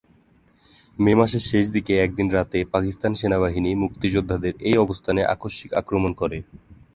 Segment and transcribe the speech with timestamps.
[0.97, 6.37] মে মাসের শেষ দিকে একদিন রাতে পাকিস্তান সেনাবাহিনী মুক্তিযোদ্ধাদের এই অবস্থানে আকস্মিক আক্রমণ করে।